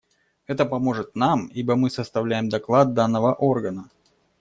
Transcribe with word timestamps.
Это 0.47 0.65
поможет 0.65 1.15
нам, 1.15 1.45
ибо 1.53 1.75
мы 1.75 1.91
составляем 1.91 2.49
доклад 2.49 2.95
данного 2.95 3.35
органа. 3.35 3.91